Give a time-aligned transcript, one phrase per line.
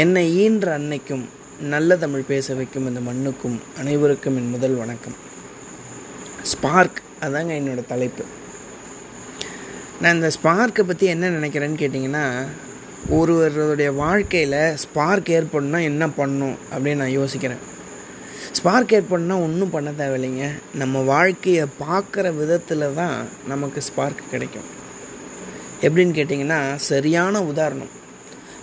[0.00, 1.24] என்னை ஈன்ற அன்னைக்கும்
[1.72, 5.14] நல்ல தமிழ் பேச வைக்கும் இந்த மண்ணுக்கும் அனைவருக்கும் என் முதல் வணக்கம்.
[6.42, 8.24] ஸ்பார்க் அதாங்க என்னோடய தலைப்பு.
[10.00, 12.24] நான் இந்த ஸ்பார்க்கை பற்றி என்ன நினைக்கிறேன்னு கேட்டிங்கன்னா
[13.08, 17.64] ஒருவருடைய வாழ்க்கையில் ஸ்பார்க் ஏற்படணும்னா என்ன பண்ணணும் அப்படின்னு நான் யோசிக்கிறேன்.
[18.52, 20.48] ஸ்பார்க் ஏற்படணும்னா ஒன்றும் பண்ண தேவையில்லைங்க.
[20.74, 23.18] நம்ம வாழ்க்கையை பார்க்குற விதத்தில் தான்
[23.48, 24.70] நமக்கு ஸ்பார்க் கிடைக்கும்.
[25.82, 28.02] எப்படின்னு கேட்டிங்கன்னா சரியான உதாரணம்.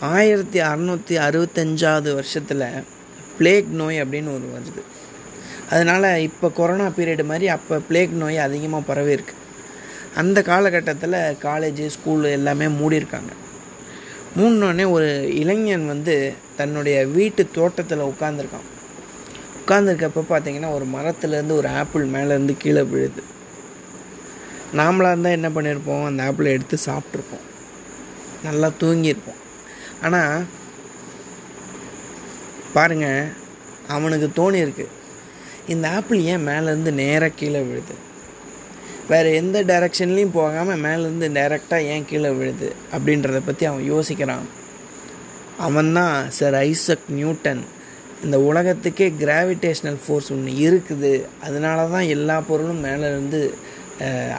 [0.00, 2.84] ஆயிரத்தி அறநூற்றி அறுபத்தஞ்சாவது வருஷத்தில்
[3.38, 4.82] பிளேக் நோய் அப்படின்னு ஒரு வருது.
[5.70, 9.34] அதனால் இப்போ கொரோனா பீரியடு மாதிரி அப்போ பிளேக் நோய் அதிகமாக பரவி இருக்கு
[10.16, 13.32] அந்த காலகட்டத்தில் காலேஜு ஸ்கூலு எல்லாமே மூடியிருக்காங்க.
[14.38, 18.70] மூணுனோடனே ஒரு இளைஞன் வந்து தன்னுடைய வீட்டு தோட்டத்தில் உட்காந்துருக்கான்
[19.60, 23.22] உட்காந்துருக்கப்ப பார்த்தீங்கன்னா ஒரு மரத்துலேருந்து ஒரு ஆப்பிள் மேலேருந்து கீழே விழுது.
[24.76, 26.04] நாமளாக இருந்தால் என்ன பண்ணியிருப்போம்?
[26.04, 27.46] அந்த ஆப்பிளை எடுத்து சாப்பிட்ருப்போம்
[28.42, 29.40] நல்லா தூங்கியிருப்போம்.
[30.06, 30.44] ஆனால்
[32.76, 33.06] பாருங்க
[33.96, 34.86] அவனுக்கு தோணி இருக்கு.
[35.72, 37.94] இந்த ஆப்பிள் ஏன் மேலேருந்து நேராக கீழே விழுது?
[39.10, 42.68] வேறு எந்த டைரக்ஷன்லேயும் போகாமல் மேலேருந்து டைரெக்டாக ஏன் கீழே விழுது?
[42.96, 44.46] அப்படின்றத பற்றி அவன் யோசிக்கிறான்.
[45.66, 47.62] அவன்தான் சார் ஐசக் நியூட்டன்.
[48.24, 51.12] இந்த உலகத்துக்கே கிராவிடேஷ்னல் ஃபோர்ஸ் ஒன்று இருக்குது.
[51.46, 53.40] அதனால தான் எல்லா பொருளும் மேலேருந்து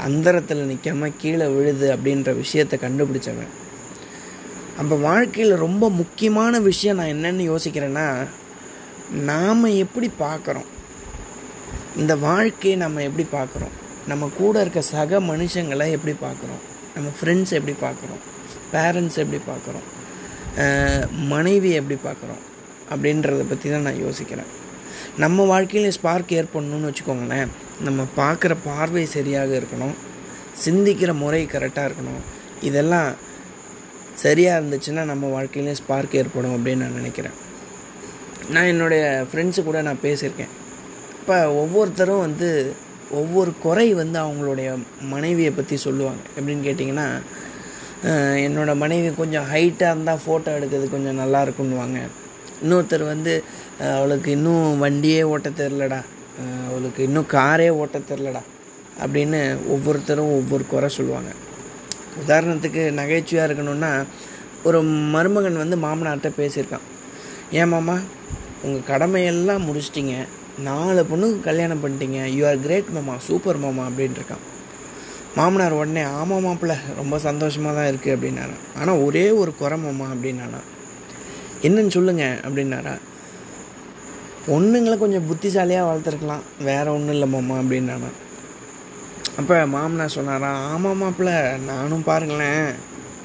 [0.07, 3.53] அந்தரத்தில் நிற்காம கீழே விழுது அப்படின்ற விஷயத்தை கண்டுபிடிச்சவன்.
[4.81, 8.07] அப்போ வாழ்க்கையில் ரொம்ப முக்கியமான விஷயம் நான் என்னென்னு யோசிக்கிறேன்னா
[9.29, 10.69] நாம் எப்படி பார்க்குறோம்?
[12.01, 13.75] இந்த வாழ்க்கையை நம்ம எப்படி பார்க்குறோம்?
[14.07, 16.63] நம்ம கூட இருக்க சக மனுஷங்களை எப்படி பார்க்குறோம்?
[16.95, 18.21] நம்ம ஃப்ரெண்ட்ஸ் எப்படி பார்க்குறோம்?
[18.73, 19.85] பேரண்ட்ஸ் எப்படி பார்க்குறோம்?
[21.33, 22.41] மனைவி எப்படி பார்க்குறோம்?
[22.93, 24.51] அப்படின்றத பற்றி தான் நான் யோசிக்கிறேன்.
[25.23, 27.49] நம்ம வாழ்க்கையில் ஸ்பார்க் ஏற்படணும்னு வச்சுக்கோங்களேன்.
[27.87, 29.95] நம்ம பார்க்குற பார்வை சரியாக இருக்கணும்.
[30.65, 32.21] சிந்திக்கிற முறை கரெக்டாக இருக்கணும்.
[32.61, 33.09] இதெல்லாம்
[34.23, 37.35] சரியாக இருந்துச்சுன்னா நம்ம வாழ்க்கையிலேயே ஸ்பார்க் ஏற்படும் அப்படின்னு நான் நினைக்கிறேன்.
[38.53, 40.53] நான் என்னுடைய ஃப்ரெண்ட்ஸு கூட நான் பேசியிருக்கேன்.
[41.19, 42.49] இப்போ ஒவ்வொருத்தரும் வந்து
[43.19, 44.69] ஒவ்வொரு குறை வந்து அவங்களுடைய
[45.13, 46.21] மனைவியை பற்றி சொல்லுவாங்க.
[46.37, 47.07] எப்படின்னு கேட்டிங்கன்னா
[48.45, 51.99] என்னோடய மனைவி கொஞ்சம் ஹைட்டாக இருந்தால் ஃபோட்டோ எடுக்கிறது கொஞ்சம் நல்லா இருக்குன்னுவாங்க
[52.63, 53.33] இன்னொருத்தர் வந்து
[53.95, 55.99] அவளுக்கு இன்னும் வண்டியே ஓட்ட தெரிலடா.
[56.69, 58.41] அவளுக்கு இன்னும் காரே ஓட்ட தெரிலடா.
[59.03, 59.39] அப்படின்னு
[59.73, 61.31] ஒவ்வொருத்தரும் ஒவ்வொரு குறை சொல்லுவாங்க.
[62.21, 63.91] உதாரணத்துக்கு நகைச்சுவையாக இருக்கணும்னா
[64.67, 64.79] ஒரு
[65.15, 66.85] மருமகன் வந்து மாமனார்கிட்ட பேசியிருக்கான்.
[67.59, 67.95] ஏன் மாமா
[68.65, 70.15] உங்கள் கடமையெல்லாம் முடிச்சிட்டிங்க.
[70.67, 72.19] நாலு பொண்ணுக்கு கல்யாணம் பண்ணிட்டீங்க.
[72.35, 73.15] யூ ஆர் கிரேட் மாமா.
[73.27, 74.43] சூப்பர் மாமா அப்படின்ட்டுருக்கான்
[75.37, 76.75] மாமனார் உடனே ஆமாம் மாப்பிள்ள.
[76.99, 80.61] ரொம்ப சந்தோஷமாக தான் இருக்குது அப்படின்னாரா ஆனால் ஒரே ஒரு குறை மாமா அப்படின்னானா
[81.67, 82.93] என்னன்னு சொல்லுங்கள் அப்படின்னாரா
[84.47, 86.45] பொண்ணுங்களை கொஞ்சம் புத்திசாலியாக வளர்த்துருக்கலாம்.
[86.67, 88.09] வேறு ஒன்றும் இல்லை மாமா அப்படின்னானா
[89.39, 91.31] அப்போ மாமனார் சொன்னாரா ஆமாம் மாப்பிள்ள
[91.69, 92.67] நானும் பாருங்களேன்.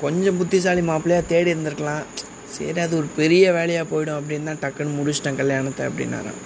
[0.04, 2.06] கொஞ்சம் புத்திசாலி மாப்பிள்ளையாக தேடி இருந்திருக்கலாம்.
[2.54, 6.40] சரி அது ஒரு பெரிய வேலையாக போயிடும் அப்படின்னு தான் டக்குன்னு முடிச்சிட்டேன் கல்யாணத்தை அப்படின்னாராம்.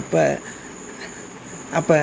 [0.00, 0.22] அப்போ
[1.78, 1.98] அப்போ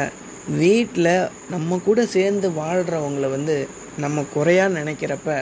[0.61, 1.11] வீட்டில்
[1.53, 3.55] நம்ம கூட சேர்ந்து வாழ்கிறவங்கள வந்து
[4.03, 5.37] நம்ம குறையாக நினைக்கிறப்ப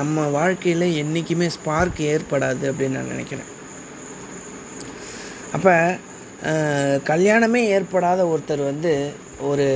[0.00, 3.50] நம்ம வாழ்க்கையில் என்றைக்குமே ஸ்பார்க் ஏற்படாது அப்படின்னு நான் நினைக்கிறேன்.
[5.56, 5.74] அப்போ
[7.10, 8.92] கல்யாணமே ஏற்படாத ஒருத்தர் வந்து
[9.40, 9.66] ஒரு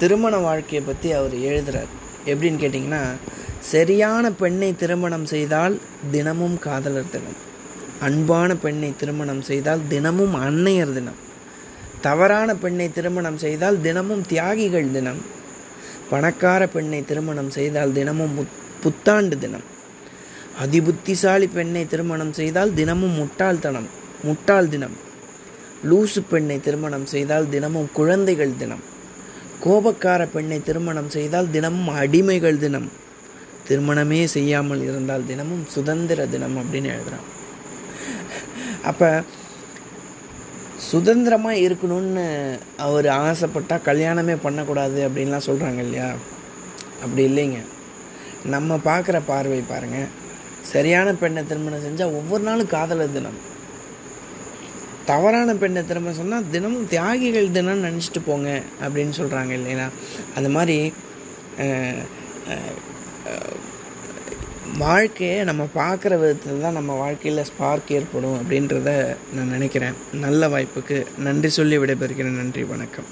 [0.00, 1.90] திருமண வாழ்க்கையை பற்றி அவர் எழுதுகிறார்
[2.26, 3.02] எப்படின்னு கேட்டிங்கன்னா
[3.72, 5.74] சரியான பெண்ணை திருமணம் செய்தால்
[6.10, 7.38] தினமும் காதலர் தினம்.
[8.06, 11.20] அன்பான பெண்ணை திருமணம் செய்தால் தினமும் அன்னையர் தினம்.
[12.00, 15.20] தவறான பெண்ணை திருமணம் செய்தால் தினமும் தியாகிகள் தினம்.
[16.10, 18.34] பணக்கார பெண்ணை திருமணம் செய்தால் தினமும்
[18.82, 19.66] புத்தாண்டு தினம்.
[20.64, 23.88] அதிபுத்திசாலி பெண்ணை திருமணம் செய்தால் தினமும் முட்டாள்தனம்
[24.22, 24.96] முட்டாள் தினம்.
[25.90, 28.84] லூசு பெண்ணை திருமணம் செய்தால் தினமும் குழந்தைகள் தினம்.
[29.64, 32.88] கோபக்கார பெண்ணை திருமணம் செய்தால் தினமும் அடிமைகள் தினம்.
[33.68, 37.28] திருமணமே செய்யாமல் இருந்தால் தினமும் சுதந்திர தினம் அப்படின்னு எழுதுகிறான்
[38.90, 39.08] அப்போ
[40.90, 42.24] சுதந்திரமாக இருக்கணும்னு
[42.86, 46.08] அவர் ஆசைப்பட்டால் கல்யாணமே பண்ணக்கூடாது அப்படின்லாம் சொல்கிறாங்க இல்லையா?
[47.02, 47.60] அப்படி இல்லைங்க.
[48.54, 50.12] நம்ம பார்க்குற பார்வை பாருங்கள்
[50.72, 53.38] சரியான பெண்ணை திருமணம் செஞ்சால் ஒவ்வொரு நாளும் காதலர் தினம்.
[55.10, 58.50] தவறான பெண்ணை திரும்ப சொன்னால் தினமும் தியாகிகள் தினம் நினச்சிட்டு போங்க
[58.84, 59.86] அப்படின்னு சொல்கிறாங்க இல்லைனா
[60.36, 60.78] அந்த மாதிரி
[64.82, 68.90] வாழ்க்கையை நம்ம பார்க்குற விதத்தில் தான் நம்ம வாழ்க்கையில் ஸ்பார்க் ஏற்படும் அப்படின்றத
[69.34, 69.98] நான் நினைக்கிறேன்.
[70.24, 70.96] நல்ல வாய்ப்புக்கு
[71.26, 72.40] நன்றி சொல்லி விடைபெறுகிறேன்.
[72.42, 73.08] நன்றி வணக்கம்.